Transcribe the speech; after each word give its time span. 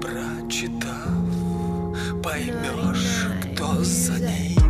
прочитав, 0.00 1.08
поймешь, 2.22 3.26
кто 3.42 3.84
за 3.84 4.18
ней. 4.18 4.63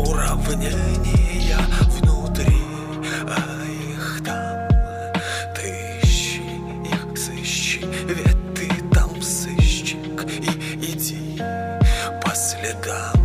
уравнения 0.00 1.58
внутри, 1.88 2.62
а 3.26 3.64
их 3.66 4.22
там 4.24 4.68
Ты 5.54 6.00
ищи, 6.02 6.42
их 6.84 7.18
сыщи, 7.18 7.84
ведь 8.06 8.54
ты 8.54 8.68
там 8.94 9.20
сыщик 9.22 10.26
И 10.28 10.92
иди 10.92 11.42
по 12.22 12.34
следам. 12.34 13.19